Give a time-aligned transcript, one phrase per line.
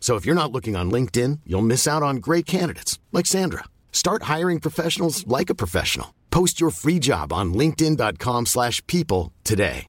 [0.00, 3.64] So if you're not looking on LinkedIn, you'll miss out on great candidates like Sandra.
[3.92, 6.14] Start hiring professionals like a professional.
[6.30, 9.86] Post your free job on linkedin.com/people slash people today.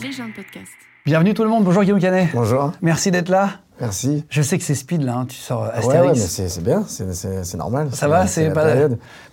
[0.00, 0.72] Légende podcast.
[1.04, 2.28] Bienvenue tout le monde, bonjour Guillaume Canet.
[2.32, 2.72] Bonjour.
[2.80, 3.60] Merci d'être là.
[3.82, 4.24] Merci.
[4.30, 5.92] Je sais que c'est speed là, hein, tu sors Astérix.
[5.96, 7.88] ouais, mais c'est bien, c'est- normal.
[7.92, 8.74] Ça va, c'est pas,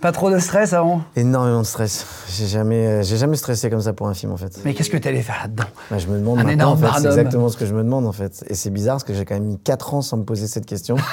[0.01, 1.01] pas trop de stress avant?
[1.15, 2.05] Énormément de stress.
[2.35, 4.59] J'ai jamais, j'ai jamais stressé comme ça pour un film en fait.
[4.65, 5.65] Mais qu'est-ce que tu allais faire là-dedans?
[5.91, 7.83] Bah, je me demande Un maintenant, énorme en fait, c'est exactement ce que je me
[7.83, 8.43] demande en fait.
[8.47, 10.65] Et c'est bizarre parce que j'ai quand même mis 4 ans sans me poser cette
[10.65, 10.95] question.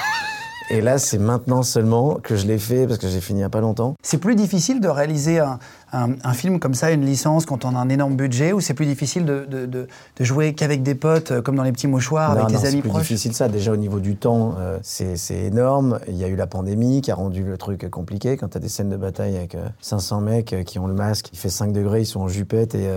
[0.68, 3.45] Et là, c'est maintenant seulement que je l'ai fait parce que j'ai fini il y
[3.45, 3.95] a pas longtemps.
[4.02, 5.60] C'est plus difficile de réaliser un,
[5.92, 8.74] un- un film comme ça, une licence, quand on a un énorme budget, ou c'est
[8.74, 9.87] plus difficile de, de- de-
[10.18, 12.68] de jouer qu'avec des potes, euh, comme dans les petits mouchoirs, Non, avec non, c'est
[12.68, 13.02] amis plus proches?
[13.02, 13.48] difficile ça.
[13.48, 15.98] Déjà au niveau du temps, euh, c'est c'est énorme.
[16.09, 18.37] Il y a eu la pandémie qui a rendu le truc compliqué.
[18.37, 20.95] Quand tu as des scènes de bataille avec euh, 500 mecs euh, qui ont le
[20.95, 22.88] masque, il fait 5 degrés, ils sont en jupette et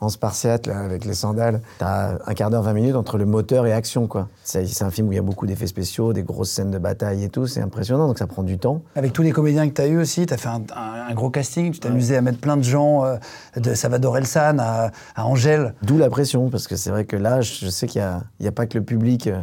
[0.00, 1.60] en spartiate là, avec les sandales.
[1.78, 4.06] Tu as un quart d'heure, 20 minutes entre le moteur et action.
[4.06, 4.28] quoi.
[4.44, 6.78] C'est c'est un film où il y a beaucoup d'effets spéciaux, des grosses scènes de
[6.78, 7.46] bataille et tout.
[7.46, 8.82] C'est impressionnant, donc ça prend du temps.
[8.94, 11.14] Avec tous les comédiens que tu as eu aussi, tu as fait un, un- un
[11.14, 13.16] gros casting, tu t'es amusé à mettre plein de gens, euh,
[13.56, 15.74] de Salvador Elsan à, à Angèle.
[15.82, 18.00] D'où la pression, parce que c'est vrai que là, je sais qu'il
[18.40, 19.26] n'y a, a pas que le public.
[19.28, 19.40] euh,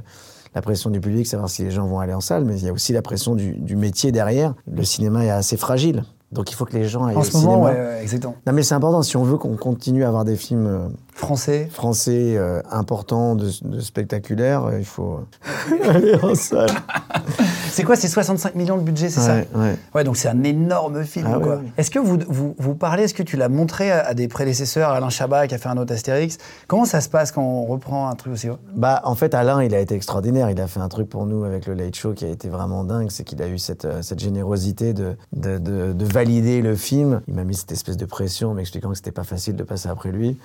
[0.56, 2.70] la pression du public, savoir si les gens vont aller en salle, mais il y
[2.70, 4.54] a aussi la pression du, du métier derrière.
[4.72, 7.34] Le cinéma est assez fragile, donc il faut que les gens aillent En au ce
[7.38, 7.72] moment, cinéma.
[7.72, 8.36] ouais, ouais, exactement.
[8.46, 9.02] Non, mais c'est important.
[9.02, 11.68] Si on veut qu'on continue à avoir des films euh, Français.
[11.72, 15.22] français euh, importants, de, de spectaculaires, euh, il faut
[15.90, 16.70] aller en salle.
[17.74, 19.76] C'est quoi C'est 65 millions de budget, c'est Ouais, ça ouais.
[19.96, 21.28] Ouais, donc c'est un énorme film.
[21.28, 21.58] Ah.
[21.78, 24.90] Est-ce que vous, vous, vous parlez, est-ce que tu l'as montré à, à des prédécesseurs,
[24.90, 26.38] Alain Chabat qui a fait un autre Astérix?
[26.68, 28.58] Comment ça se passe quand on reprend un truc aussi haut?
[28.76, 30.50] Bah, en fait, Alain, il a été extraordinaire.
[30.52, 32.84] Il a fait un truc pour nous avec le Late Show qui a été vraiment
[32.84, 33.08] dingue.
[33.10, 37.22] C'est qu'il a eu cette, euh, cette générosité de, de, de- de valider le film.
[37.28, 39.90] Il m'a mis cette espèce de pression en m'expliquant que c'était pas facile de passer
[39.90, 40.38] après lui.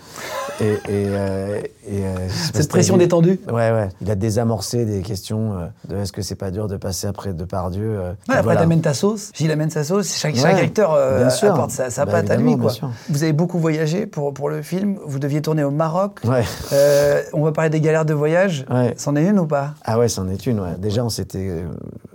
[0.61, 3.39] Et, et, euh, et, euh, Cette pression détendue?
[3.49, 3.89] Ouais, ouais.
[4.01, 5.57] Il a désamorcé des questions
[5.89, 8.61] de est-ce que c'est pas dur de passer après Depardieu euh, Ouais, après, voilà.
[8.61, 9.31] t'amènes ta sauce.
[9.35, 10.17] Gilles amène sa sauce.
[10.17, 12.57] Chaque, Ouais, chaque acteur euh, apporte sa, sa Bah, patte à lui.
[12.57, 12.73] Quoi.
[13.09, 14.99] Vous avez beaucoup voyagé pour, pour le film.
[15.05, 16.21] Vous deviez tourner au Maroc.
[16.25, 16.45] Ouais.
[16.73, 18.65] Euh, on va parler des galères de voyage.
[18.97, 19.75] C'en est une ou pas?
[19.85, 20.77] Ah ouais, c'en est une.
[20.79, 21.69] Déjà, on s'était euh,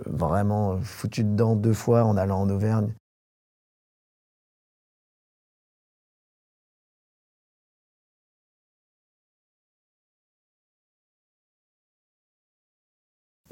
[0.06, 2.94] vraiment foutu dedans deux fois en allant en Auvergne.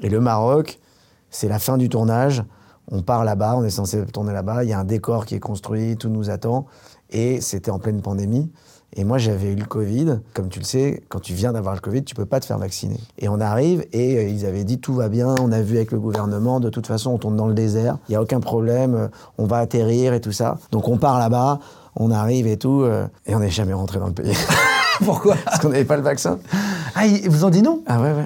[0.01, 0.79] Et le Maroc,
[1.33, 2.43] c'est la fin du tournage.
[2.91, 4.63] On part là-bas, on est censé tourner là-bas.
[4.63, 6.65] Il y a un décor qui est construit, tout nous attend.
[7.09, 8.51] Et c'était en pleine pandémie.
[8.95, 10.19] Et moi, j'avais eu le Covid.
[10.35, 12.59] Comme tu le sais, quand tu viens d'avoir le Covid, tu peux pas te faire
[12.59, 12.99] vacciner.
[13.17, 15.33] Et on arrive et euh, ils avaient dit tout va bien.
[15.41, 17.97] On a vu avec le gouvernement, de toute façon, on tourne dans le désert.
[18.09, 18.93] Il y a aucun problème.
[18.93, 19.07] euh,
[19.39, 20.57] On va atterrir et tout ça.
[20.71, 21.59] Donc on part là-bas,
[21.95, 24.35] on arrive et tout, euh, et on n'est jamais rentré dans le pays
[25.03, 25.35] Pourquoi?
[25.43, 26.37] Parce qu'on n'avait pas le vaccin.
[26.93, 27.81] Ah, ils vous ont dit non?
[27.87, 28.25] Ah ouais, ouais.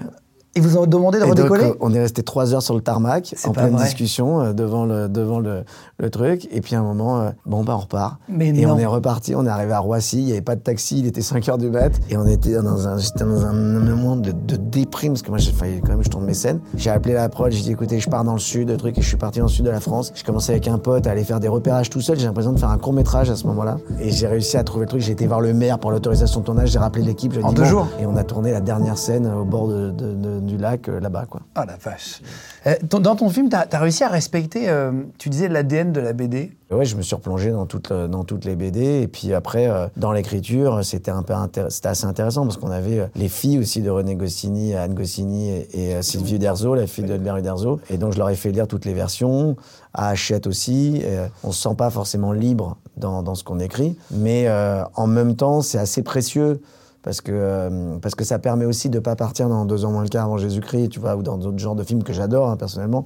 [0.57, 2.81] Ils vous ont demandé de Et redécoller euh, on est resté trois heures sur le
[2.81, 3.83] tarmac, en pleine vrai.
[3.85, 5.63] discussion, euh, devant, le, devant le,
[5.99, 6.47] le truc.
[6.51, 8.17] Et puis à un moment, euh, bon, bah, on repart.
[8.27, 8.73] Mais et non.
[8.73, 11.05] on est reparti, on est arrivé à Roissy, il n'y avait pas de taxi, il
[11.05, 11.91] était 5 heures du mat.
[12.09, 15.37] Et on était dans un, j'étais dans un moment de, de déprime, parce que moi,
[15.37, 16.59] j'ai failli quand même, je tourne mes scènes.
[16.75, 19.01] J'ai appelé la prod, j'ai dit, écoutez, je pars dans le sud, le truc, et
[19.01, 20.11] je suis parti dans le sud de la France.
[20.15, 22.17] J'ai commencé avec un pote à aller faire des repérages tout seul.
[22.17, 23.77] J'ai l'impression de faire un court métrage à ce moment-là.
[23.99, 25.01] Et j'ai réussi à trouver le truc.
[25.01, 27.33] J'ai été voir le maire pour l'autorisation de tournage, j'ai rappelé l'équipe.
[27.43, 27.67] En dit, deux bon.
[27.69, 30.89] jours Et on a tourné la dernière scène au bord de- de- de- du lac,
[30.89, 31.41] euh, là-bas, quoi.
[31.57, 32.21] Oh la vache.
[32.65, 35.99] Euh, ton- dans ton film, tu as, réussi à respecter, euh, tu disais, l'ADN de
[35.99, 36.51] la BD.
[36.71, 39.01] Ouais, je me suis replongé dans toutes, euh, dans toutes les BD.
[39.03, 43.09] Et puis après, dans l'écriture, c'était un peu intér- c'était assez intéressant parce qu'on avait
[43.15, 47.17] les filles aussi de René Goscinny, Anne Goscinny et, et, Sylvie Uderzo, la fille de
[47.17, 47.79] Mère Uderzo.
[47.89, 49.55] Et donc, je leur ai fait lire toutes les versions,
[49.93, 51.03] à Hachette aussi.
[51.43, 53.97] On se sent pas forcément libre dans, dans ce qu'on écrit.
[54.11, 54.49] Mais
[54.95, 56.61] en même temps, c'est assez précieux
[57.07, 60.03] parce que, euh, parce que ça permet aussi de pas partir dans Deux ans moins
[60.03, 62.57] le quart avant Jésus-Christ, tu vois, ou dans d'autres genres de films que j'adore, hein,
[62.57, 63.05] personnellement,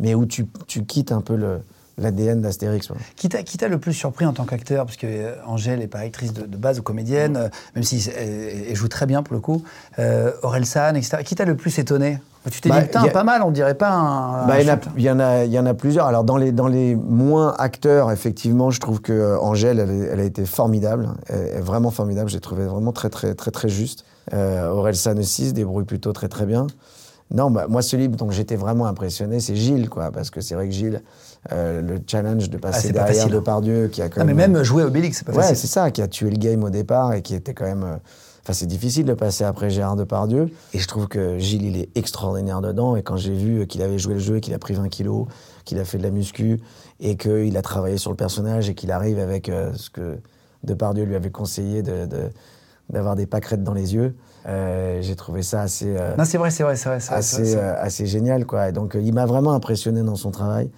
[0.00, 1.60] mais où tu, tu quittes un peu le
[1.98, 2.88] l'ADN d'Astérix.
[3.14, 4.86] Qui t'a le plus surpris en tant qu'acteur?
[4.86, 8.08] Parce que euh, Angèle n'est pas actrice de, de base ou comédienne, euh, même si
[8.16, 9.62] elle, elle joue très bien pour le coup.
[9.98, 11.18] Euh, Aurel San, etc.
[11.22, 12.18] Qui t'a le plus étonné?
[12.50, 14.46] Tu t'es Bah, dit, putain, y a- pas mal, on dirait pas un.
[14.46, 14.58] Bah, un
[14.96, 16.06] il, y en a, il, y en plusieurs.
[16.06, 20.20] Alors, dans les, dans les moins acteurs, effectivement, je trouve que euh, Angèle, elle, elle
[20.20, 21.10] a été formidable.
[21.28, 22.28] Elle est vraiment formidable.
[22.30, 24.04] J'ai trouvé vraiment très, très, très, très juste.
[24.32, 26.66] Euh, Aurel San aussi se débrouille plutôt très, très bien.
[27.32, 30.10] Non, bah, moi, celui dont j'étais vraiment impressionné, c'est Gilles, quoi.
[30.10, 31.00] Parce que c'est vrai que Gilles,
[31.52, 33.36] euh, le challenge de passer Ah, pas derrière facile, hein.
[33.36, 34.52] Depardieu, qui a quand Non, mais même.
[34.52, 35.56] même jouer Obélix, c'est pas Ouais, facile.
[35.56, 37.84] c'est ça, qui a tué le game au départ et qui était quand même.
[37.84, 37.96] euh,
[38.42, 40.50] Enfin, c'est difficile de passer après Gérard Depardieu.
[40.74, 42.96] Et je trouve que Gilles, il est extraordinaire dedans.
[42.96, 45.26] Et quand j'ai vu qu'il avait joué le jeu, qu'il a pris 20 kilos,
[45.64, 46.60] qu'il a fait de la muscu
[46.98, 50.18] et qu'il a travaillé sur le personnage et qu'il arrive avec euh, ce que
[50.64, 52.30] Depardieu lui avait conseillé de- de-
[52.90, 54.14] d'avoir des pâquerettes dans les yeux,
[54.46, 55.94] euh, j'ai trouvé ça assez.
[55.96, 56.98] euh, Non, c'est vrai, c'est vrai, c'est vrai.
[57.10, 57.56] assez, vrai.
[57.62, 58.44] euh, assez génial.
[58.44, 58.68] Quoi.
[58.68, 60.68] Et donc, il m'a vraiment impressionné dans son travail.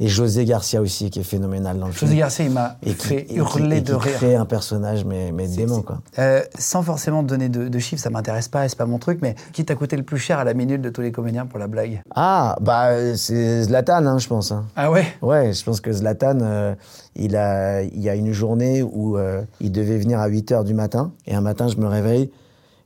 [0.00, 2.08] Et José Garcia aussi, qui est phénoménal dans le film.
[2.08, 4.14] José Garcia, il m'a qui, fait et qui- hurler et de qui rire.
[4.14, 6.00] crée un personnage, mais, mais dément, quoi.
[6.20, 9.34] Euh, sans forcément donner de, de chiffres, ça m'intéresse pas, c'est pas mon truc, mais
[9.52, 11.66] qui t'a coûté le plus cher à la minute de tous les comédiens pour la
[11.66, 14.52] blague Ah, bah, c'est Zlatan, hein, je pense.
[14.52, 14.66] hein.
[14.76, 15.04] Ah ouais?
[15.20, 16.74] Ouais, je pense que Zlatan, euh,
[17.16, 20.64] il, a, il y a une journée où euh, il devait venir à 8 h
[20.64, 21.10] du matin.
[21.26, 22.30] Et un matin, je me réveille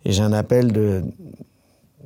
[0.07, 1.03] et j'ai un appel de,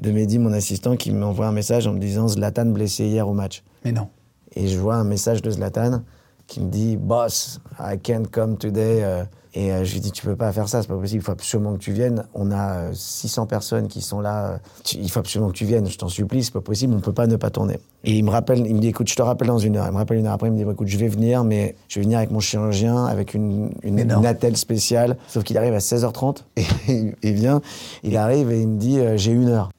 [0.03, 3.35] de Mehdi, mon assistant, qui m'envoie un message en me disant Zlatan blessé hier au
[3.35, 3.63] match.
[3.85, 4.09] Mais non.
[4.57, 6.03] Et je vois un message de Zlatan
[6.47, 9.03] qui me dit Boss, I can't come today.
[9.05, 9.25] euh.
[9.57, 11.33] Et euh, je lui dis Tu peux pas faire ça, c'est pas possible, il faut
[11.33, 12.25] absolument que tu viennes.
[12.35, 14.53] On a euh, 600 personnes qui sont là.
[14.53, 14.59] euh,
[14.93, 17.27] il faut absolument que tu viennes, je t'en supplie, c'est pas possible, on peut pas
[17.27, 17.79] ne pas tourner.
[18.05, 19.87] Et il me rappelle, il me dit Écoute, je te rappelle dans une heure.
[19.87, 21.99] Il me rappelle une heure après, il me dit Écoute, je vais venir, mais je
[21.99, 25.17] vais venir avec mon chirurgien, avec une, une, attelle spéciale.
[25.27, 26.43] Sauf qu'il arrive à 16h30
[26.89, 27.63] et il vient,
[28.03, 29.71] il arrive et il me dit euh, J'ai une heure.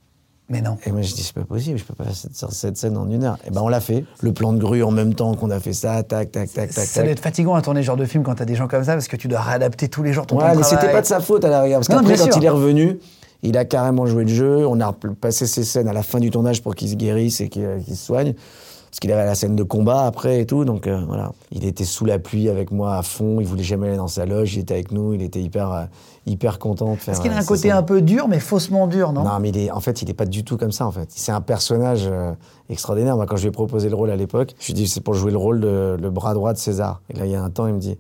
[0.50, 0.78] Mais non.
[0.86, 3.10] Et moi, je dis, c'est pas possible, je peux pas faire cette, cette scène en
[3.10, 3.38] une heure.
[3.46, 4.06] Et ben, on l'a fait.
[4.22, 6.86] Le plan de grue en même temps qu'on a fait ça, tac, tac, tac, tac,
[6.86, 8.84] Ça doit être fatigant à tourner ce genre de film quand t'as des gens comme
[8.84, 11.06] ça, parce que tu dois réadapter tous les jours ton Ouais, mais c'était pas de
[11.06, 11.80] sa faute à la rigueur.
[11.80, 12.38] Parce qu'après, quand sûr.
[12.38, 13.00] il est revenu,
[13.44, 14.66] il a carrément joué le jeu.
[14.66, 17.50] On a passé ses scènes à la fin du tournage pour qu'il se guérisse et
[17.50, 18.34] qu'il euh, se soigne.
[18.34, 20.64] Parce qu'il avait la scène de combat après et tout.
[20.64, 21.32] Donc euh, voilà.
[21.52, 23.40] Il était sous la pluie avec moi à fond.
[23.42, 24.56] Il voulait jamais aller dans sa loge.
[24.56, 25.14] Il était avec nous.
[25.14, 25.84] Il était hyper, euh,
[26.28, 27.14] hyper content de faire.
[27.14, 29.40] Parce qu'il a euh, un ces côté un peu dur, mais faussement dur, non, Non,
[29.40, 31.10] mais il est, en fait, il n'est pas du tout comme ça, en fait.
[31.10, 32.34] C'est un personnage euh,
[32.70, 33.16] extraordinaire.
[33.16, 35.02] Moi, quand je lui ai proposé le rôle à l'époque, je lui ai dit, c'est
[35.02, 37.02] pour jouer le rôle de le bras droit de César.
[37.10, 37.98] Et là, il y a un temps, il me dit,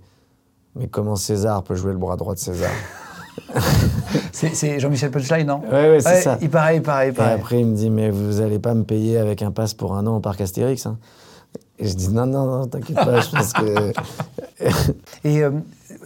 [0.75, 2.71] mais comment César peut jouer le bras droit de César?
[4.31, 5.61] C'est Jean-Michel Punchline, non?
[5.71, 6.37] Ouais, ouais, c'est ça.
[6.41, 7.33] Il paraît, il paraît, il Et paraît.
[7.33, 10.05] après, il me dit, mais vous allez pas me payer avec un pass pour un
[10.07, 10.97] an au parc Astérix hein?
[11.79, 13.93] Et je dis, non, non, non, t'inquiète pas, je pense que...
[15.23, 15.51] Et euh,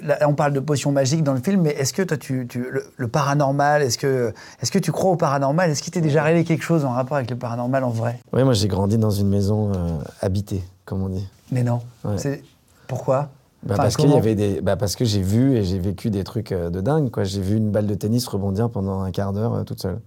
[0.03, 2.65] là, on parle de potions magiques dans le film, mais est-ce que toi, tu, tu-
[2.69, 5.69] le, le paranormal, est-ce que, est-ce que tu crois au paranormal?
[5.69, 8.19] Est-ce qu'il t'est déjà arrivé quelque chose en rapport avec le paranormal en vrai?
[8.33, 9.75] Ouais, moi, j'ai grandi dans une maison euh,
[10.21, 11.27] habitée, comme on dit.
[11.51, 11.81] Mais non.
[12.03, 12.17] Ouais.
[12.17, 12.43] C'est-
[12.87, 13.29] Pourquoi?
[13.63, 16.09] Bah, Enfin, parce qu'il y avait des, bah, parce que j'ai vu et j'ai vécu
[16.09, 17.23] des trucs euh, de dingue, quoi.
[17.23, 19.99] J'ai vu une balle de tennis rebondir pendant un quart d'heure euh, toute seule.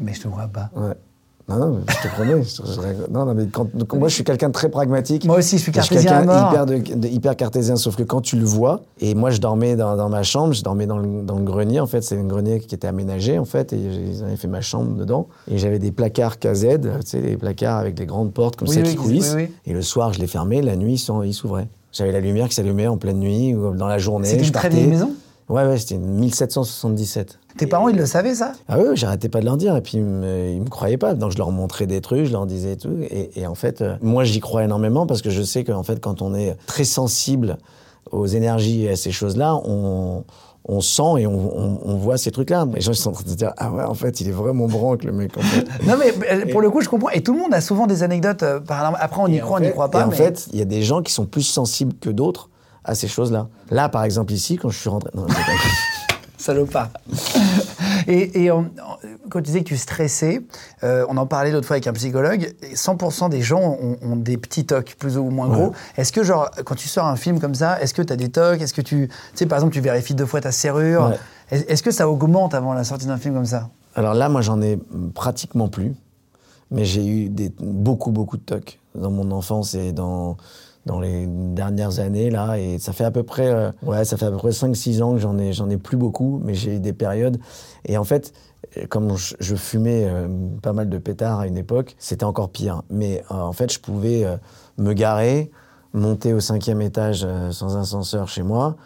[0.00, 0.70] Mais je te vois pas.
[0.74, 0.94] Ouais.
[1.48, 2.42] Non, non, mais je te promets.
[2.42, 5.24] je- je- non, non, mais quand, moi, je suis quelqu'un de très pragmatique.
[5.24, 6.50] Moi aussi, je suis suis cartésien quelqu'un mort.
[6.52, 9.74] hyper, de, de- hyper cartésien, sauf que quand tu le vois, et moi, je dormais
[9.76, 12.24] dans, dans ma chambre, je dormais dans le, dans le grenier, en fait, c'est un
[12.24, 15.26] grenier qui était aménagé, en fait, et ils avaient fait ma chambre dedans.
[15.50, 18.74] Et j'avais des placards KZ, tu sais, des placards avec des grandes portes comme Oui,
[18.74, 19.32] ça oui, qui coulissent.
[19.36, 19.48] oui.
[19.66, 21.68] Et le soir, je les fermais, la nuit, ils s'ouvraient.
[21.92, 24.28] J'avais la lumière qui s'allumait en pleine nuit ou dans la journée.
[24.28, 25.10] C'était je une très vieille maison?
[25.48, 27.38] Ouais, ouais, c'était une 1777.
[27.56, 28.52] Tes parents, ils le savaient, ça?
[28.68, 29.74] Ah oui, j'arrêtais pas de leur dire.
[29.76, 31.14] Et puis, ils me, ils me croyaient pas.
[31.14, 32.96] Donc, je leur montrais des trucs, je leur disais tout.
[33.10, 36.00] Et, et en fait, euh, moi, j'y crois énormément parce que je sais qu'en fait,
[36.00, 37.56] quand on est très sensible
[38.12, 40.24] aux énergies et à ces choses-là, on,
[40.66, 42.66] on sent et on, on- on voit ces trucs-là.
[42.74, 44.32] Les gens ils sont en train de se dire Ah ouais, en fait, il est
[44.32, 45.36] vraiment branque, le mec.
[45.36, 45.66] En fait.
[45.86, 47.08] Non, mais euh, pour le coup, je comprends.
[47.10, 48.60] Et tout le monde a souvent des anecdotes euh.
[48.68, 50.00] Après, on y croit, en on n'y croit pas.
[50.00, 52.50] Et en mais- fait, il y a des gens qui sont plus sensibles que d'autres
[52.88, 53.46] à ces choses-là.
[53.70, 55.10] Là, par exemple, ici, quand je suis rentré.
[55.14, 55.26] Non.
[56.38, 56.90] Salopard.
[58.06, 58.96] et et en- en-
[59.28, 60.40] quand tu disais que tu stressais,
[60.84, 64.16] euh, on en parlait l'autre fois avec un psychologue, et 100% des gens ont, ont
[64.16, 65.66] des petits tocs, plus ou moins gros.
[65.66, 65.72] Ouais.
[65.96, 68.28] Est-ce que, genre, quand tu sors un film comme ça, est-ce que tu as des
[68.30, 68.60] tocs?
[68.62, 69.08] Est-ce que tu.
[69.08, 71.10] Tu sais, par exemple, tu vérifies deux fois ta serrure?
[71.50, 71.64] Ouais.
[71.68, 73.68] Est-ce que ça augmente avant la sortie d'un film comme ça?
[73.96, 74.78] Alors là, moi, j'en ai
[75.14, 75.94] pratiquement plus.
[76.70, 80.36] Mais j'ai eu des, beaucoup, beaucoup de tocs dans mon enfance et dans,
[80.88, 82.58] dans les dernières années, là.
[82.58, 85.12] Et ça fait à peu près, euh, ouais, ça fait à peu près 5-6 ans
[85.12, 87.38] que j'en ai, j'en ai plus beaucoup, mais j'ai eu des périodes.
[87.84, 88.32] Et en fait,
[88.76, 90.26] euh, comme je, je fumais euh,
[90.62, 92.82] pas mal de pétards à une époque, c'était encore pire.
[92.90, 94.26] Mais euh, en fait, je pouvais
[94.78, 95.50] me garer,
[95.92, 98.76] monter au cinquième étage sans ascenseur chez moi,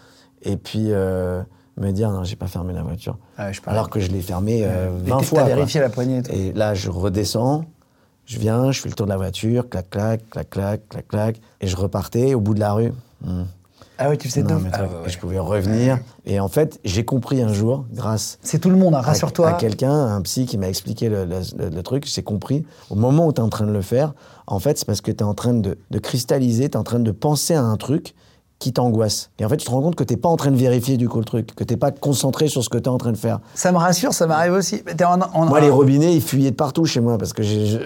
[0.43, 3.17] et puis me dire, non, j'ai pas fermé la voiture.
[3.39, 5.45] Ah je Alors que je l'ai fermé Et 20 t'as fois.
[5.45, 6.21] vérifié la poignée.
[6.31, 7.65] Et là, je redescends,
[8.27, 11.41] je viens, je fais le tour de la voiture, clac, clac, clac, clac, clac, clac,
[11.61, 12.93] et je repartais au bout de la rue.
[13.25, 13.45] Hmm.
[13.99, 15.11] Ah ouais, tu sais Non, Ah toi, ouais, ouais.
[15.11, 15.99] Je pouvais revenir.
[16.25, 19.49] Et en fait, j'ai compris un jour, grâce C'est tout le monde, hein, à- rassure-toi.
[19.49, 22.65] à quelqu'un, un psy qui m'a expliqué le, le- le- le truc, j'ai compris.
[22.91, 24.15] Au moment où tu es en train de le faire,
[24.47, 26.85] en fait, c'est parce que tu es en train de, de cristalliser, tu es en
[26.85, 28.15] train de penser à un truc
[28.63, 29.31] qui t'angoisse.
[29.41, 31.09] Et en fait, tu te rends compte que tu pas en train de vérifier du
[31.09, 33.17] coup le truc, que tu pas concentré sur ce que tu es en train de
[33.17, 33.41] faire.
[33.55, 34.83] Ça me rassure, ça m'arrive aussi.
[34.87, 37.43] Mais t'es en- en- Moi, les robinets, ils fuyaient de partout chez moi parce que
[37.43, 37.79] je,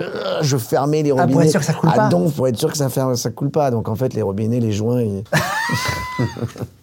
[0.42, 1.44] je fermais les Ah, pour robinets.
[1.46, 2.08] être sûr que ça coule pas.
[2.08, 3.70] donf, pour être sûr que ça, ferme, ça coule pas.
[3.70, 5.24] Donc en fait, les robinets, les joints, ils-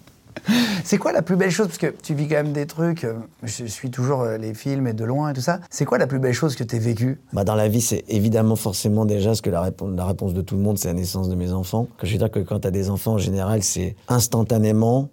[0.84, 3.04] C'est quoi la plus belle chose Parce que tu vis quand même des trucs.
[3.04, 5.60] euh, Je suis toujours euh, les films et de loin et tout ça.
[5.70, 7.20] C'est quoi la plus belle chose que tu vécue?
[7.32, 10.42] Bah, dans la vie, c'est évidemment forcément déjà ce que la, réponse, la réponse de
[10.42, 11.88] tout le monde, c'est la naissance de mes enfants.
[11.98, 15.10] Que je veux dire que quand tu as des enfants, en général, c'est instantanément,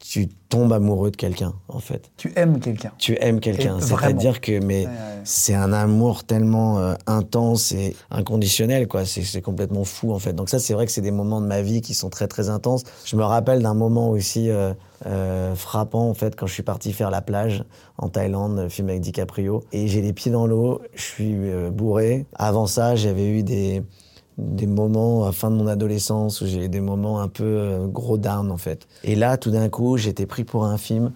[0.00, 2.10] tu tombes amoureux de quelqu'un, en fait.
[2.16, 2.90] Tu aimes quelqu'un.
[2.98, 3.78] Tu aimes quelqu'un.
[3.80, 5.20] C'est-à-dire que mais Ouais, ouais.
[5.24, 9.04] c'est un amour tellement euh, intense et inconditionnel, quoi.
[9.04, 10.32] C'est complètement fou, en fait.
[10.32, 12.48] Donc ça, c'est vrai que c'est des moments de ma vie qui sont très, très
[12.48, 12.82] intenses.
[13.04, 14.72] Je me rappelle d'un moment aussi euh,
[15.06, 17.62] euh, frappant, en fait, quand je suis parti faire la plage
[17.98, 19.64] en Thaïlande, le film avec DiCaprio.
[19.72, 21.36] Et j'ai les pieds dans l'eau, je suis
[21.70, 22.26] bourré.
[22.34, 23.82] Avant ça, j'avais eu des
[24.40, 27.44] des moments à la fin de mon adolescence où j'ai eu des moments un peu
[27.44, 28.86] euh, gros down en fait.
[29.04, 31.12] Et là, tout d'un coup, j'étais pris pour un film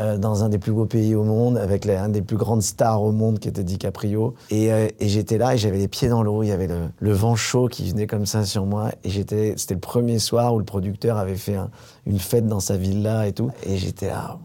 [0.00, 2.62] euh, dans un des plus beaux pays au monde, avec la- un des plus grandes
[2.62, 4.34] stars au monde qui était DiCaprio.
[4.50, 6.88] Et, euh, et j'étais là et j'avais les pieds dans l'eau, il y avait le,
[7.00, 8.90] le vent chaud qui venait comme ça sur moi.
[9.04, 11.70] Et j'étais, c'était le premier soir où le producteur avait fait un-
[12.06, 13.50] une fête dans sa villa et tout.
[13.66, 14.38] Et j'étais là,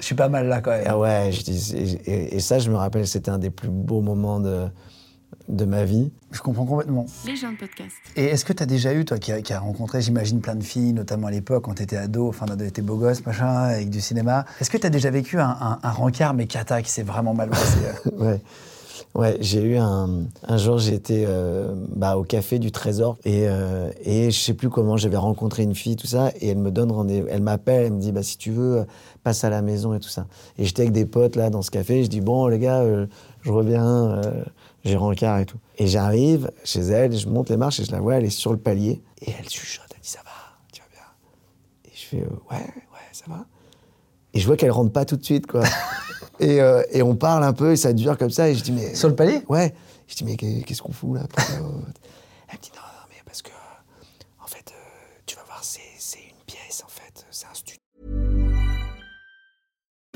[0.00, 0.84] Je suis pas mal là quand même.
[0.86, 3.68] ah ouais, je dis- et, et- et ça, je me rappelle, c'était un des plus
[3.68, 4.64] beaux moments de,
[5.48, 6.10] de ma vie.
[6.32, 7.06] Je comprends complètement.
[7.26, 7.94] Les gens de podcast.
[8.16, 10.92] Et est-ce que tu as déjà eu, toi, qui a rencontré, j'imagine, plein de filles,
[10.92, 14.00] notamment à l'époque, quand tu étais ado, enfin, quand t'étais beau gosse, machin, avec du
[14.00, 17.02] cinéma, est-ce que tu as déjà vécu un, un, un rencard, mais cata, qui s'est
[17.02, 18.40] vraiment mal passé euh ouais.
[19.14, 20.26] Ouais, j'ai eu un.
[20.46, 24.70] Un jour, j'étais euh, bah, au café du Trésor et, euh, et je sais plus
[24.70, 27.26] comment, j'avais rencontré une fille, tout ça, et elle me donne rendez-vous.
[27.28, 28.86] Elle m'appelle, elle me dit bah, si tu veux,
[29.24, 30.26] passe à la maison et tout ça.
[30.58, 33.06] Et j'étais avec des potes là dans ce café, je dis bon, les gars, euh,
[33.42, 34.44] je reviens, euh,
[34.84, 35.58] j'ai rencard et tout.
[35.78, 38.52] Et j'arrive chez elle, je monte les marches et je la vois, elle est sur
[38.52, 40.30] le palier et elle chuchote, elle dit ça va,
[40.72, 41.02] tu vas bien.
[41.86, 43.44] Et je fais euh, ouais, ouais, ça va.
[44.32, 45.64] Et je vois qu'elle rentre pas tout de suite, quoi.
[46.40, 48.72] et, euh, et on parle un peu, et ça dure comme ça, et je dis,
[48.72, 48.94] mais.
[48.94, 49.42] Sur le palier?
[49.48, 49.74] Ouais.
[50.06, 51.22] Je dis, mais qu'est- qu'est-ce qu'on fout là?
[51.22, 51.54] Euh?
[52.48, 52.82] Elle me dit, non,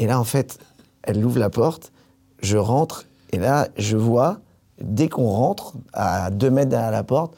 [0.00, 0.58] Et là, en fait,
[1.02, 1.92] elle ouvre la porte,
[2.40, 4.38] je rentre, et là, je vois,
[4.80, 7.34] dès qu'on rentre, à deux mètres derrière la porte,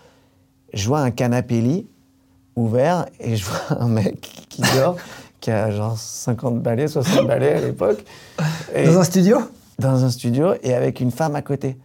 [0.73, 1.89] je vois un canapé lit
[2.55, 4.95] ouvert, et je vois un mec qui dort,
[5.41, 8.05] qui a genre 50 balais, 60 balais à l'époque.
[8.73, 9.39] Dans un studio?
[9.81, 11.77] Dans un studio et avec une femme à côté.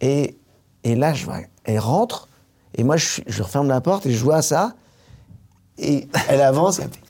[0.00, 0.38] Et,
[0.82, 2.26] et là, je vois, elle rentre,
[2.74, 4.72] et moi, je, je referme la porte et je vois ça,
[5.76, 7.00] et elle avance, elle fait-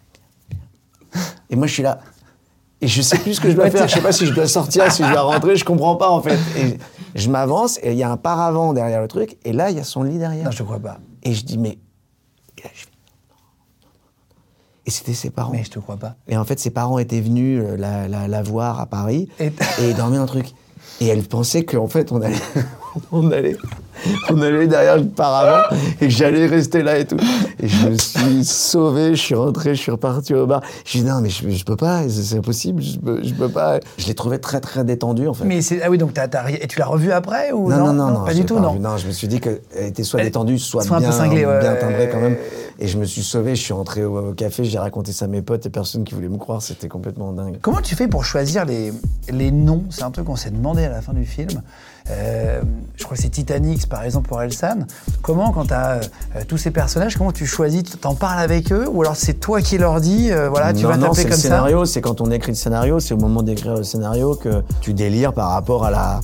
[1.50, 2.00] et moi, je suis là.
[2.82, 3.86] Et je sais plus ce que je dois faire.
[3.88, 6.22] Je sais pas si je dois sortir, si je dois rentrer, je comprends pas, en
[6.22, 6.38] fait.
[6.56, 6.78] Et
[7.14, 9.80] je m'avance, et il y a un paravent derrière le truc, et là, il y
[9.80, 10.44] a son lit derrière.
[10.46, 10.98] Non, je te crois pas.
[11.22, 11.78] Et je dis, mais.
[12.58, 12.86] Et, je
[14.86, 15.52] c'était ses parents.
[15.52, 16.16] Mais je te crois pas.
[16.26, 19.46] Et en fait, ses parents étaient venus euh, la, la- la voir à Paris Et-
[19.46, 20.46] et, ils dormaient un truc.
[21.00, 22.34] Et elle pensait qu'en fait, on allait,
[23.12, 23.56] on, allait,
[24.30, 25.62] on allait derrière le paravent
[26.00, 27.16] et que j'allais rester là et tout.
[27.62, 30.62] Et je me suis sauvé, je suis rentré, je suis reparti au bar.
[30.84, 33.80] Je dis non, mais je, je peux pas, c'est impossible, je peux, je peux pas.
[33.98, 35.44] Je l'ai trouvé très, très détendu en fait.
[35.44, 35.82] Mais c'est.
[35.82, 38.10] Ah oui, donc t'as, t'as ri- Et tu l'as revu après ou non, non, non,
[38.10, 38.70] non, Pas j'ai du tout, pas non.
[38.70, 38.80] revu.
[38.80, 42.08] Non, je me suis dit qu'elle était soit détendue, soit, bien, cinglée, ouais, bien timbrée
[42.10, 42.36] quand même.
[42.78, 45.28] Et je me suis sauvé, je suis rentré au, au café, j'ai raconté ça à
[45.28, 47.58] mes potes et personne qui voulait me croire, c'était complètement dingue.
[47.60, 48.92] Comment tu fais pour choisir les,
[49.30, 49.84] les noms?
[49.90, 51.60] C'est un truc qu'on s'est demandé à la fin du film.
[52.10, 52.60] Euh,
[52.96, 54.86] je crois que c'est Titanic, par exemple, pour Elsan.
[55.22, 56.00] Comment, quand tu as
[56.48, 59.78] tous ces personnages, comment tu choisis T'en parles avec eux Ou alors c'est toi qui
[59.78, 62.20] leur dis, euh, voilà, tu non, vas non, c'est comme le ça scénario, c'est quand
[62.20, 65.84] on écrit le scénario, c'est au moment d'écrire le scénario que tu délires par rapport
[65.84, 66.20] à la,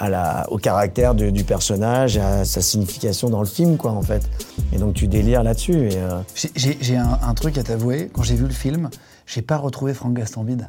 [0.00, 4.02] à la, au caractère du, du personnage, à sa signification dans le film, quoi, en
[4.02, 4.22] fait.
[4.72, 5.88] Et donc tu délires là-dessus.
[5.94, 8.10] Euh, J'ai- J'ai j'ai un, un truc à t'avouer.
[8.12, 8.90] Quand j'ai vu le film,
[9.26, 10.68] j'ai pas retrouvé Franck Gastambide.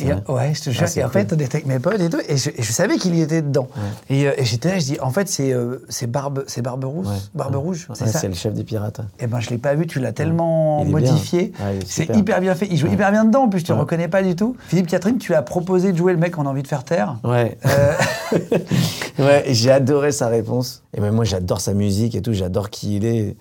[0.00, 0.22] Et, vrai.
[0.28, 0.84] ouais, je te jure.
[0.86, 1.12] Ah, et en cool.
[1.12, 3.22] fait, on était avec mes potes et tout, et je, et je savais qu'il y
[3.22, 3.68] était dedans.
[4.10, 7.06] Et, euh, et j'étais là, je dis, en fait, c'est euh, Barbe, c'est Barbe Rousse,
[7.06, 7.14] Ouais.
[7.34, 7.60] Barbe Ouais.
[7.60, 8.18] Rouge, c'est ça.
[8.18, 9.00] C'est le chef des pirates.
[9.20, 11.52] Eh ben, je l'ai pas vu, tu l'as tellement modifié.
[11.86, 12.66] C'est hyper bien fait.
[12.70, 14.56] Il joue hyper bien dedans, en plus, tu le reconnais pas du tout.
[14.68, 17.16] Philippe Catherine, tu as proposé de jouer le mec qu'on a envie de faire taire.
[17.24, 17.56] Ouais.
[17.66, 17.92] Euh,
[19.18, 20.82] ouais, et j'ai adoré sa réponse.
[20.94, 23.36] Et même moi, j'adore sa musique et tout, j'adore qui il est.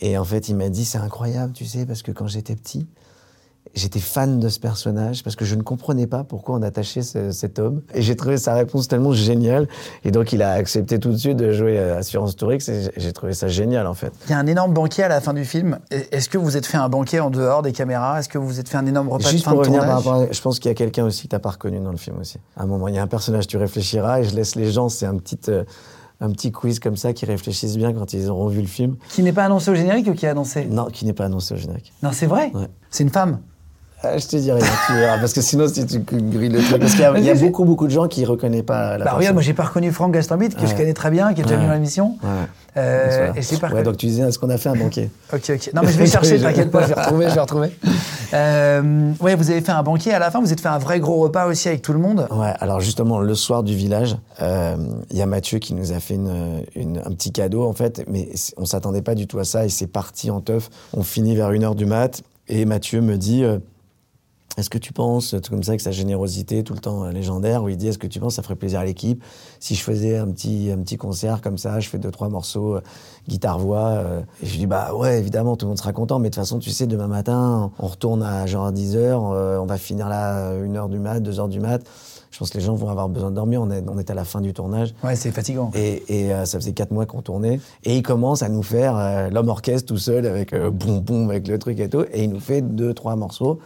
[0.00, 2.86] Et en fait, il m'a dit, c'est incroyable, tu sais, parce que quand j'étais petit,
[3.76, 7.30] j'étais fan de ce personnage, parce que je ne comprenais pas pourquoi on attachait ce-
[7.30, 7.82] cet homme.
[7.94, 9.68] Et j'ai trouvé sa réponse tellement géniale.
[10.04, 13.12] Et donc, il a accepté tout de suite de jouer à Assurance Tourix, et j'ai-
[13.12, 14.12] trouvé ça génial, en fait.
[14.26, 15.78] Il y a un énorme banquet à la fin du film.
[15.90, 18.18] Est-ce que vous êtes fait un banquet en dehors des caméras?
[18.18, 20.02] Est-ce que vous êtes fait un énorme repas Juste de fin pour de revenir par
[20.02, 20.04] tournage?
[20.22, 21.90] rapport à- Je pense qu'il y a quelqu'un aussi que tu n'as pas reconnu dans
[21.92, 22.38] le film aussi.
[22.56, 24.88] À un moment, il y a un personnage, tu réfléchiras, et je laisse les gens,
[24.88, 25.64] c'est un petit, euh,
[26.20, 28.96] un petit quiz comme ça, qui réfléchissent bien quand ils auront vu le film.
[29.10, 30.64] Qui n'est pas annoncé au générique ou qui est annoncé?
[30.64, 31.92] Non, qui n'est pas annoncé au générique.
[32.02, 32.50] Non, c'est vrai?
[32.54, 32.68] Ouais.
[32.90, 33.40] C'est une femme?
[34.02, 36.78] Ah, je te dis rien, tu verras, parce que sinon, si tu grilles le truc.
[36.80, 38.62] Parce qu'il y a, il y a Vas-y, beaucoup, beaucoup de gens qui ne reconnaissent
[38.62, 41.32] pas la Bah regarde, moi j'ai pas reconnu Franck Gastambide, que je connais très bien,
[41.32, 42.18] qui est déjà venu dans l'émission.
[42.22, 42.28] Ouais.
[42.76, 45.70] Euh, et pas ouais, donc tu disais, est-ce qu'on a fait un banquet Ok, ok.
[45.74, 47.70] Non, mais je vais chercher, t'inquiète pas, je vais retrouver, je vais retrouver.
[48.34, 51.00] Euh, ouais, vous avez fait un banquet à la fin, vous avez fait un vrai
[51.00, 52.26] gros repas aussi avec tout le monde.
[52.30, 54.76] Ouais, alors justement, le soir du village, euh,
[55.10, 58.04] il y a Mathieu qui nous a fait une, une- un petit cadeau, en fait,
[58.08, 60.68] mais on s'attendait pas du tout à ça, et c'est parti en teuf.
[60.92, 63.42] On finit vers 1h du mat, et Mathieu me dit...
[64.56, 67.10] euh, est-ce que tu penses, tout comme ça, avec sa générosité tout le temps euh,
[67.10, 69.22] légendaire, où il dit Est-ce que tu penses ça ferait plaisir à l'équipe
[69.60, 72.76] si je faisais un petit, un petit concert comme ça, je fais deux, trois morceaux,
[72.76, 72.82] euh,
[73.28, 76.30] guitare-voix euh, Et je lui dis Bah ouais, évidemment, tout le monde sera content, mais
[76.30, 80.08] de toute façon, tu sais, demain matin, on retourne à genre 10h, on va finir
[80.08, 81.82] là 1h du mat, 2h du mat.
[82.36, 84.14] Je pense que les gens vont avoir besoin de dormir, on est, on est à
[84.14, 84.94] la fin du tournage.
[85.02, 85.70] Ouais, c'est fatigant.
[85.74, 87.60] Et, et, euh, ça faisait quatre mois qu'on tournait.
[87.82, 91.30] Et il commence à nous faire euh, l'homme orchestre tout seul avec euh, boum boum
[91.30, 92.04] avec le truc et tout.
[92.12, 93.58] Et il nous fait deux trois morceaux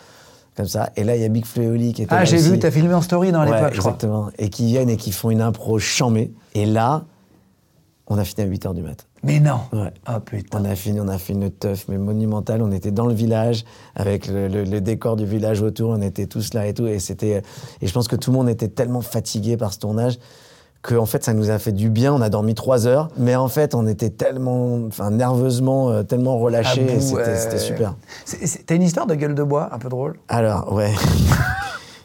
[0.61, 0.90] comme ça.
[0.97, 3.00] Et là il y a Big Fleoli qui était Ah, j'ai vu, t'as filmé en
[3.02, 3.93] story dans Ouais, l'époque, crois.
[3.93, 4.29] exactement.
[4.38, 6.33] Et qui viennent et qui font une impro chamée.
[6.55, 7.05] Et là,
[8.09, 9.07] on a fini à 8 h du mat.
[9.23, 9.61] Mais non.
[9.73, 9.93] Ouais.
[10.09, 10.61] Oh putain.
[10.61, 12.61] On a fini, on a fait une teuf mais monumentale.
[12.62, 13.64] On était dans le village
[13.95, 15.90] avec le, le- le décor du village autour.
[15.90, 16.87] On était tous là et tout.
[16.87, 17.43] Et c'était,
[17.81, 20.19] et je pense que tout le monde était tellement fatigué par ce tournage
[20.83, 22.15] que en fait ça nous a fait du bien.
[22.15, 26.39] On a dormi trois heures, mais en fait on était tellement, enfin nerveusement, euh, tellement
[26.39, 26.95] relâchés.
[26.95, 27.97] Bout, C'était euh, c'était super.
[28.67, 30.19] T'as une histoire de gueule de bois un peu drôle?
[30.29, 30.93] Alors ouais.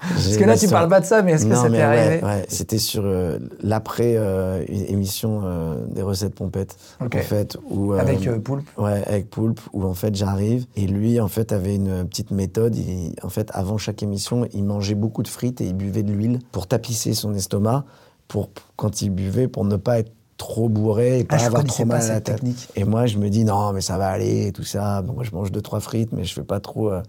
[0.08, 2.24] Parce que là, tu parles pas de ça, mais est-ce que ça t'est arrivé?
[2.24, 7.16] ouais, C'était sur euh, l'après euh, émission euh, des recettes pompettes, Ok.
[7.16, 8.68] en fait, où Avec, Poulpe?
[8.78, 12.76] Ouais, avec Poulpe, où en fait j'arrive et lui en fait avait une petite méthode.
[12.76, 16.12] Il- en fait, avant chaque émission, il mangeait beaucoup de frites et il buvait de
[16.12, 17.84] l'huile pour tapisser son estomac,
[18.28, 21.86] pour quand il buvait, pour ne pas être trop bourré et pas Ah, avoir trop
[21.86, 22.36] mal à la tête.
[22.36, 22.68] technique.
[22.76, 25.02] Et moi, je me dis non, mais ça va aller et tout ça.
[25.02, 27.02] Bon, moi, je mange deux trois frites, mais je fais pas trop euh,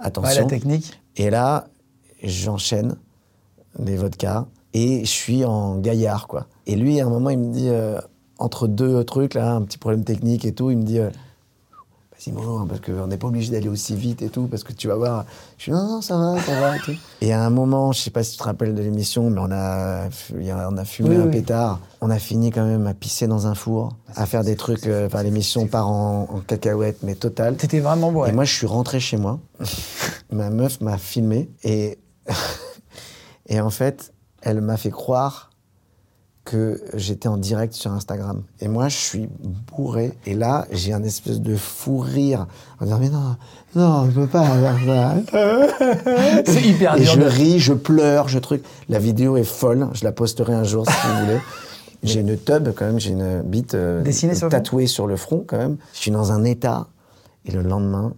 [0.00, 0.30] attention.
[0.30, 1.00] Ouais, la technique.
[1.16, 1.66] Et là,
[2.22, 2.96] j'enchaîne
[3.78, 6.46] des vodkas et je suis en gaillard, quoi.
[6.66, 7.98] Et lui, à un moment, il me dit, euh,
[8.38, 11.10] entre deux trucs, là, un petit problème technique et tout, il me dit, euh,
[12.32, 14.96] hein, parce qu'on n'est pas obligé d'aller aussi vite et tout, parce que tu vas
[14.96, 15.24] voir.
[15.58, 16.92] Je suis, non, non, ça va, ça va et tout.
[17.20, 19.50] Et à un moment, je sais pas si tu te rappelles de l'émission, mais on
[19.50, 20.08] a,
[20.70, 21.30] on a fumé Oui, un oui.
[21.30, 21.80] pétard.
[22.00, 25.06] On a fini quand même à pisser dans un four, à faire des trucs, euh,
[25.06, 27.56] enfin, l'émission part en, en cacahuète, mais total.
[27.56, 28.26] T'étais vraiment beau.
[28.26, 29.38] Et moi, je suis rentré chez moi.
[30.30, 31.98] Ma meuf m'a filmé et,
[33.48, 34.12] et en fait,
[34.42, 35.50] elle m'a fait croire
[36.46, 38.42] que j'étais en direct sur Instagram.
[38.60, 39.28] Et moi, je suis
[39.76, 40.14] bourré.
[40.24, 42.46] Et là, j'ai un espèce de fou rire
[42.80, 43.36] en disant Mais non,
[43.74, 45.14] non, je peux pas faire ça.
[46.46, 48.62] C'est hyper Et dur je de- ris, je pleure, je truc.
[48.88, 49.88] La vidéo est folle.
[49.92, 51.40] Je la posterai un jour si vous voulez.
[52.02, 55.06] J'ai une tub quand même, j'ai une bite euh, Dessinée sur le front tatouée sur
[55.06, 55.76] le front quand même.
[55.94, 56.86] Je suis dans un état.
[57.44, 58.12] Et le lendemain,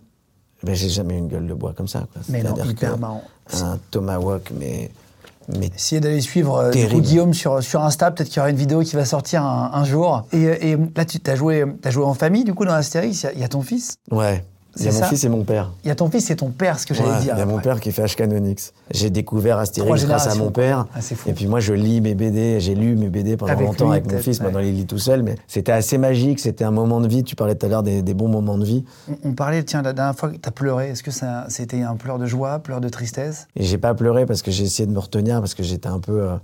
[0.62, 2.00] ben, j'ai jamais eu une gueule de bois comme ça.
[2.12, 2.20] Quoi.
[2.28, 3.22] Mais non, hyper marrant.
[3.62, 4.90] Un tomahawk, mais,
[5.58, 7.02] mais Essayez d'aller suivre euh, du coup, Terrible.
[7.02, 9.84] Guillaume sur, sur Insta, peut-être qu'il y aura une vidéo qui va sortir un, un
[9.84, 10.26] jour.
[10.32, 13.26] Et, euh, et là, tu as joué, as joué en famille, du coup, dans Astérix,
[13.32, 13.96] il y y, a ton fils?
[14.10, 14.44] ouais.
[14.78, 15.72] Il y a mon ça fils et mon père.
[15.84, 17.34] Il y a ton fils et ton père, ce que j'allais Ouais, dire.
[17.36, 18.72] Il y a mon père qui fait H Canonix.
[18.90, 20.86] J'ai découvert Astérix grâce à mon père.
[20.94, 21.28] Ah, fou.
[21.28, 22.60] et puis moi, je lis mes BD.
[22.60, 24.38] J'ai lu mes BD pendant Avec longtemps lui, avec mon fils.
[24.38, 24.44] ouais.
[24.44, 25.22] Maintenant, il lit tout seul.
[25.22, 26.38] Mais c'était assez magique.
[26.40, 27.24] C'était un moment de vie.
[27.24, 28.84] Tu parlais tout à l'heure des, des bons moments de vie.
[29.10, 31.10] On, on parlait, tiens, la dernière fois que tu as pleuré, est-ce que
[31.48, 33.48] c'était un pleur de joie, pleur de tristesse?
[33.56, 36.00] Et j'ai pas pleuré parce que j'ai essayé de me retenir parce que j'étais un
[36.00, 36.36] peu euh,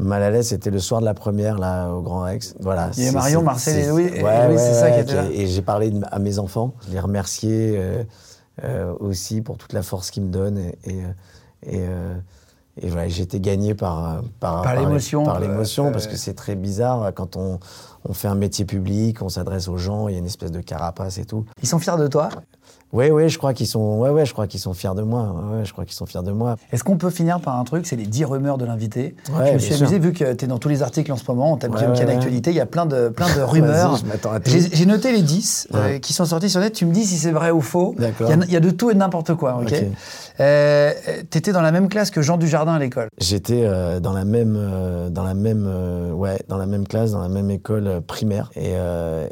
[0.00, 0.48] mal à l'aise.
[0.48, 2.54] C'était le soir de la première là au Grand Rex.
[2.60, 2.90] Voilà.
[2.96, 5.24] Il y avait Marion, Marcel et Louis- Ouais, c'est ça qui ouais, était là.
[5.32, 6.74] Et j'ai parlé de- à mes enfants.
[6.86, 8.02] Je les remerciais euh,
[8.64, 11.08] euh, aussi pour toute la force qu'ils me donnent et et, euh,
[11.62, 12.14] et, euh,
[12.82, 16.54] et voilà, j'ai été gagné par par, Par l'émotion, par l'émotion parce que c'est très
[16.56, 17.58] bizarre quand on
[18.08, 20.60] on fait un métier public, on s'adresse aux gens, il y a une espèce de
[20.60, 21.44] carapace et tout.
[21.62, 22.30] Ils sont fiers de toi
[22.92, 25.22] Oui, oui, je crois qu'ils sont, ouais, ouais, je crois qu'ils sont fiers de moi.
[25.22, 26.56] Ouais, ouais, je crois qu'ils sont fiers de moi.
[26.72, 29.52] Est-ce qu'on peut finir par un truc, c'est les 10 rumeurs de l'invité Ouais, Je
[29.54, 29.82] me suis sûr.
[29.86, 31.78] amusé, vu que tu es dans tous les articles en ce moment, on tape Ouais,
[31.86, 32.14] ouais, Canet ouais.
[32.16, 33.96] Actualité, il y a plein de, plein de rumeurs.
[34.44, 37.30] J'ai noté les 10 euh, qui sont sortis sur net, tu me dis si c'est
[37.30, 37.94] vrai ou faux.
[37.98, 39.84] Il y, a- il y a de tout et de n'importe quoi, ok, Ok.
[40.40, 40.92] Euh,
[41.28, 43.08] T'étais dans la même classe que Jean Dujardin à l'école.
[43.18, 44.58] J'étais euh, dans la même,
[45.10, 45.68] dans la même,
[46.14, 48.72] ouais, dans la même classe, dans la même école primaire, et,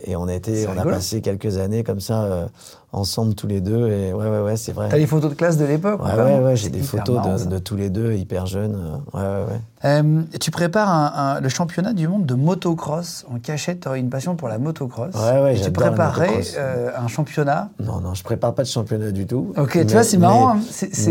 [0.04, 2.48] et on a été, passé quelques années comme ça
[2.92, 4.88] ensemble tous les deux, et ouais, ouais, ouais, c'est vrai.
[4.88, 7.50] T'as les photos de classe de l'époque ou Ouais, ouais, ouais, j'ai des photos de,
[7.50, 8.74] de tous les deux, hyper jeunes.
[9.14, 9.60] euh, ouais, ouais, ouais.
[9.84, 13.80] Euh, tu prépares un- un- le championnat du monde de motocross en cachette.
[13.80, 15.14] Tu aurais une passion pour la motocross.
[15.14, 16.54] Ouais, ouais, tu préparerais motocross.
[16.58, 17.70] euh, un championnat.
[17.78, 19.52] Non, non, je prépare pas de championnat du tout.
[19.56, 20.56] Ok, tu vois, c'est marrant.
[20.56, 20.60] hein.
[20.70, 21.04] C'est ce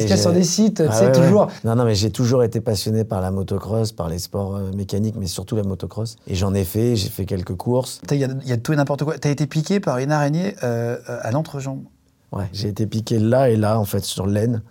[0.00, 1.12] qu'il y a sur des sites, tu Ah sais, ouais, ouais.
[1.12, 1.48] toujours.
[1.64, 5.16] Non, non, mais j'ai toujours été passionné par la motocross, par les sports euh, mécaniques,
[5.18, 6.16] mais surtout la motocross.
[6.26, 8.00] Et j'en ai fait, j'ai fait quelques courses.
[8.10, 9.18] Il y, y a tout et n'importe quoi.
[9.18, 11.82] Tu as été piqué par une araignée euh, à l'entrejambe.
[12.32, 14.62] Ouais, j'ai été piqué là et là, en fait, sur l'aine.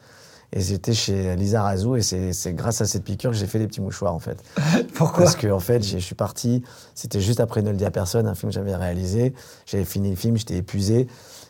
[0.56, 3.68] Et j'étais chez Lisa Razou, et c'est grâce à cette piqûre que j'ai fait les
[3.68, 4.38] petits mouchoirs, en fait.
[4.94, 6.62] Pourquoi Parce que, en fait, je suis parti,
[6.94, 9.34] c'était juste après Ne le dis à personne, un film que j'avais réalisé.
[9.66, 11.08] J'avais fini le film, j'étais épuisé.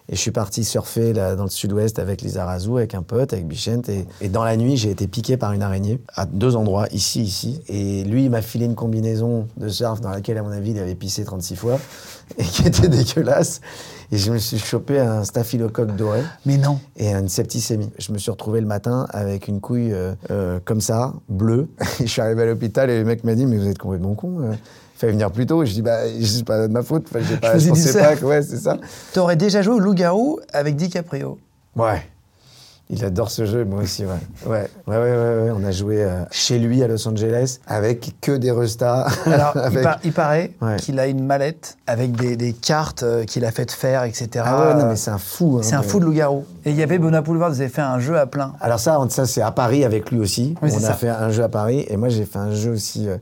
[0.10, 3.32] Et je suis parti surfer là, dans le sud-ouest avec Lisa Razou, avec un pote,
[3.32, 3.88] avec Bichente.
[3.88, 7.22] Et, et dans la nuit, j'ai été piqué par une araignée à deux endroits, ici,
[7.22, 7.62] ici.
[7.68, 10.80] Et lui, il m'a filé une combinaison de surf dans laquelle, à mon avis, il
[10.80, 11.80] avait pissé 36 fois
[12.38, 13.62] et qui était dégueulasse.
[14.14, 16.80] Et je me suis chopé un staphylocoque doré Mais non.
[16.98, 17.90] et une septicémie.
[17.98, 21.68] Je me suis retrouvé le matin avec une couille euh, euh, comme ça, bleue.
[22.00, 24.40] je suis arrivé à l'hôpital et le mec m'a dit Mais vous êtes complètement con.
[24.42, 24.54] euh.
[24.54, 25.64] Il fallait venir plus tôt.
[25.64, 27.08] Et je dis Bah, c'est pas de ma faute.
[27.10, 28.24] Enfin, pas, Je je, pensais pas que.
[28.24, 28.78] Ouais, c'est ça.
[29.14, 31.40] Tu aurais déjà joué au loup-garou avec DiCaprio.
[31.76, 32.04] Ouais.
[32.90, 34.12] Il adore ce jeu, moi aussi, ouais.
[34.46, 35.52] Ouais, ouais, ouais, ouais, ouais.
[35.58, 39.08] On a joué euh, chez lui à Los Angeles avec que des restas.
[39.26, 40.76] Alors, il, Avec- par- il paraît Ouais.
[40.76, 44.28] qu'il a une mallette avec des, des cartes euh, qu'il a faites faire, etc.
[44.46, 45.56] Ah ouais, non, mais c'est un fou.
[45.58, 46.46] hein, C'est un fou de loup-garou.
[46.66, 48.54] Et il y avait Benoît Poulvard, vous avez fait un jeu à plein.
[48.62, 50.56] Alors ça, ça c'est à Paris avec lui aussi.
[50.62, 50.94] Oui, on a ça.
[50.94, 53.18] fait un jeu à Paris et moi j'ai fait un jeu aussi euh,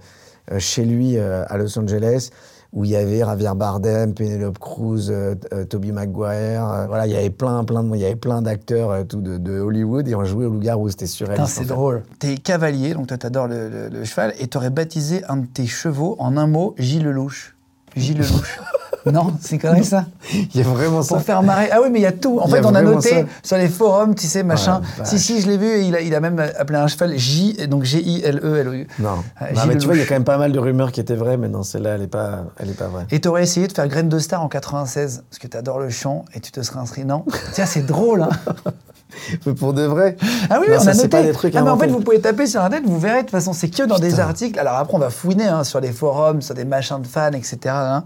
[0.57, 2.29] chez lui à Los Angeles
[2.73, 6.65] où il y avait Javier Bardem, Penelope Cruz, euh, euh, Tobey Maguire.
[6.71, 9.37] euh, voilà, il y avait plein, plein de, il y avait plein d'acteurs tout de,
[9.37, 10.89] de Hollywood et on jouait au loup-garou.
[10.89, 11.53] C'était surréaliste.
[11.57, 12.03] c'est drôle.
[12.19, 15.67] T'es cavalier, donc toi t'adores le, le- le cheval, et t'aurais baptisé un de tes
[15.67, 17.55] chevaux en un mot Gilles Lelouch.
[17.95, 18.59] Gilles Lelouch.
[19.11, 21.15] non, c'est correct ça Il y a vraiment ça.
[21.15, 21.69] Pour faire marrer.
[21.71, 22.39] Ah oui, mais il y a tout.
[22.39, 23.25] En y fait, a on a noté ça.
[23.43, 24.81] sur les forums, tu sais, machin.
[24.97, 25.07] vache.
[25.07, 27.67] si, si, je l'ai vu, et il a, il a même appelé un cheval J,
[27.67, 28.87] donc G-I-L-E-L-O-U.
[28.99, 30.91] Non, Ah, Non, mais tu vois, il y a quand même pas mal de rumeurs
[30.91, 33.05] qui étaient vraies, mais non, celle-là, elle est pas, elle est pas vraie.
[33.11, 36.25] Et t'aurais essayé de faire Graine de Star en 96, parce que t'adores le chant,
[36.35, 37.05] et tu te serais inscrit.
[37.05, 38.29] Non Tiens, c'est drôle, hein
[39.59, 40.17] pour de vrai.
[40.49, 41.07] Ah oui, Non, on ça, a noté.
[41.09, 43.21] pas des trucs ah, mais en fait, vous pouvez taper sur Internet, vous verrez, de
[43.21, 44.59] toute façon, c'est que dans des articles.
[44.59, 47.57] Alors après, on va fouiner hein, sur les forums, sur des machins de fans, etc.
[47.67, 48.03] hein.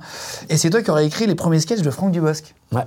[0.49, 2.53] Et c'est toi qui aurais écrit les premiers sketchs de Franck Dubosc.
[2.71, 2.81] Ouais.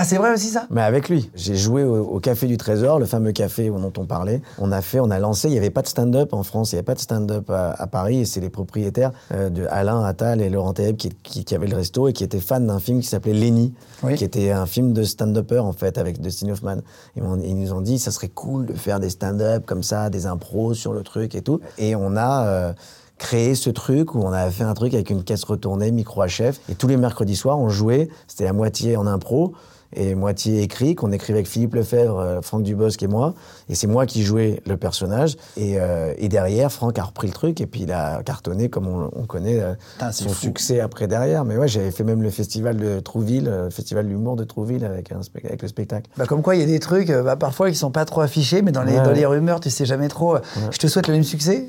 [0.00, 0.68] Ah, c'est vrai aussi ça?
[0.70, 1.28] Mais avec lui.
[1.34, 4.42] J'ai joué au, au Café du Trésor, le fameux café dont on parlait.
[4.58, 6.76] On a fait, on a lancé, il n'y avait pas de stand-up en France, il
[6.76, 10.04] n'y avait pas de stand-up à, à Paris, et c'est les propriétaires euh, de Alain
[10.04, 12.78] Attal et Laurent Théeb qui, qui, qui avaient le resto et qui étaient fans d'un
[12.78, 14.14] film qui s'appelait Lenny, Oui.
[14.14, 16.76] qui était un film de stand-upper en fait, avec Dustin Hoffman.
[17.16, 20.10] Ils, m'ont- ils nous ont dit, ça serait cool de faire des stand-up comme ça,
[20.10, 21.58] des impros sur le truc et tout.
[21.76, 22.46] Et on a...
[22.46, 22.72] euh,
[23.18, 26.28] créé ce truc où on avait fait un truc avec une caisse retournée, micro à
[26.28, 29.54] chef, et tous les mercredis soirs, on jouait, c'était la moitié en impro,
[29.94, 33.34] et moitié écrit, qu'on écrivait avec Philippe Lefebvre, euh, Franck Dubosc et moi.
[33.68, 35.36] Et c'est moi qui jouais le personnage.
[35.56, 38.86] Et, euh, et derrière, Franck a repris le truc et puis il a cartonné comme
[38.86, 39.74] on, on connaît euh,
[40.12, 40.34] son fou.
[40.34, 41.44] succès après derrière.
[41.44, 44.84] Mais ouais, j'avais fait même le festival de Trouville, le festival de l'humour de Trouville
[44.84, 46.10] avec, un spec- avec le spectacle.
[46.16, 48.60] bah, Comme quoi, il y a des trucs, bah, parfois, qui sont pas trop affichés,
[48.62, 50.36] mais dans les, Ouais, dans les rumeurs, tu sais jamais trop.
[50.70, 51.66] Je te souhaite le même succès.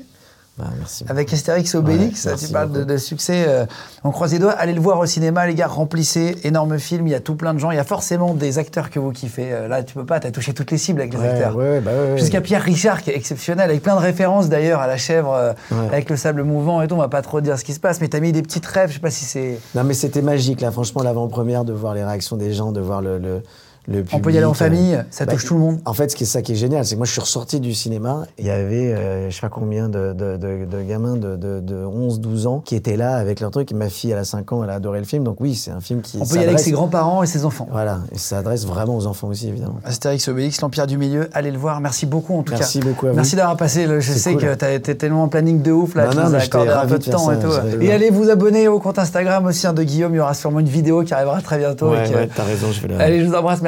[0.60, 1.04] Bah, merci.
[1.08, 3.44] Avec Astérix et Obélix, Ouais, tu parles de, succès.
[3.48, 3.64] euh,
[4.04, 4.52] on croise les doigts.
[4.52, 5.66] Allez le voir au cinéma, les gars.
[5.66, 6.36] Remplissez.
[6.44, 7.06] Énorme film.
[7.06, 7.70] Il y a tout plein de gens.
[7.70, 9.52] Il y a forcément des acteurs que vous kiffez.
[9.52, 10.20] Euh, là, tu peux pas.
[10.20, 11.56] T'as touché toutes les cibles avec les Ouais, acteurs.
[11.56, 12.16] ouais, bah.
[12.16, 15.52] Jusqu'à Pierre Richard, qui est exceptionnel, avec plein de références d'ailleurs à la chèvre, euh,
[15.90, 16.94] avec le sable mouvant et tout.
[16.94, 18.90] On va pas trop dire ce qui se passe, mais t'as mis des petites rêves.
[18.90, 19.58] Je sais pas si c'est.
[19.74, 23.00] Non, mais c'était magique, là, franchement, l'avant-première, de voir les réactions des gens, de voir
[23.00, 23.18] le.
[23.18, 23.42] le
[23.88, 25.80] le On peut y aller en famille, euh, ça touche tout le monde.
[25.84, 27.60] En fait, ce qui est ça qui est génial, c'est que moi, je suis ressorti
[27.60, 28.24] du cinéma.
[28.38, 31.60] Il y avait, euh, je sais pas combien de, de, de, de gamins de, de,
[31.60, 33.72] de 11, 12 ans qui étaient là avec leur truc.
[33.72, 35.24] Et ma fille, elle a 5 ans, elle a adoré le film.
[35.24, 36.18] Donc oui, c'est un film qui.
[36.20, 37.68] On peut y aller avec ses grands-parents et ses enfants.
[37.70, 39.76] Voilà, et ça s'adresse vraiment aux enfants aussi, évidemment.
[39.84, 41.80] Astérix Obélix, l'Empire du Milieu, allez le voir.
[41.80, 42.86] Merci beaucoup en tout Merci cas.
[42.86, 43.16] beaucoup à vous.
[43.16, 43.86] Merci d'avoir passé.
[43.86, 44.42] Le, je sais cool.
[44.42, 46.04] que t'as été tellement en planning de ouf là.
[46.06, 47.80] Non, tu non, nous as accordé un peu de temps ça, et tout.
[47.80, 50.14] Et allez vous abonner au compte Instagram aussi hein, de Guillaume.
[50.14, 51.90] Il y aura sûrement une vidéo qui arrivera très bientôt.
[51.90, 53.00] Ouais, ouais, t'as raison, je vais le.
[53.00, 53.60] Allez, je vous embrasse.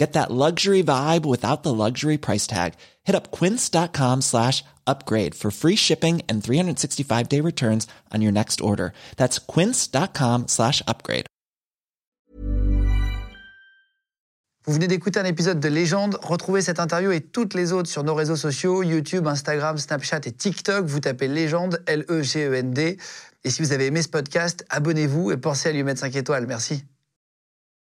[0.00, 2.72] Get that luxury vibe without the luxury price tag.
[3.04, 8.62] Hit up quince.com slash upgrade for free shipping and 365 day returns on your next
[8.62, 8.94] order.
[9.18, 11.26] That's quince.com slash upgrade.
[14.66, 16.16] Vous venez d'écouter un épisode de Légende.
[16.22, 20.32] Retrouvez cette interview et toutes les autres sur nos réseaux sociaux, YouTube, Instagram, Snapchat et
[20.32, 20.86] TikTok.
[20.86, 22.96] Vous tapez Légende, L-E-G-E-N-D.
[23.44, 26.46] Et si vous avez aimé ce podcast, abonnez-vous et pensez à lui mettre 5 étoiles.
[26.46, 26.84] Merci.